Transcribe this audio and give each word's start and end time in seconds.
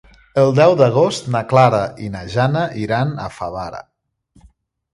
El 0.43 0.53
deu 0.59 0.71
d'agost 0.79 1.29
na 1.35 1.41
Clara 1.51 1.83
i 2.07 2.11
na 2.15 2.23
Jana 2.37 2.65
iran 2.87 3.15
a 3.27 3.31
Favara. 3.39 3.83